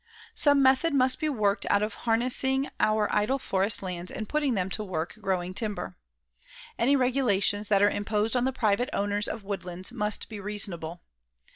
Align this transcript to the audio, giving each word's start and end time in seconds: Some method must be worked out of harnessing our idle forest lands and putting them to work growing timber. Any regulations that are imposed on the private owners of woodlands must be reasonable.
Some 0.33 0.63
method 0.63 0.95
must 0.95 1.19
be 1.19 1.29
worked 1.29 1.67
out 1.69 1.83
of 1.83 1.93
harnessing 2.09 2.71
our 2.79 3.07
idle 3.15 3.37
forest 3.37 3.83
lands 3.83 4.09
and 4.09 4.27
putting 4.27 4.55
them 4.55 4.67
to 4.71 4.83
work 4.83 5.13
growing 5.21 5.53
timber. 5.53 5.95
Any 6.79 6.95
regulations 6.95 7.69
that 7.69 7.83
are 7.83 7.87
imposed 7.91 8.35
on 8.35 8.45
the 8.45 8.51
private 8.51 8.89
owners 8.93 9.27
of 9.27 9.43
woodlands 9.43 9.91
must 9.93 10.27
be 10.27 10.39
reasonable. 10.39 11.01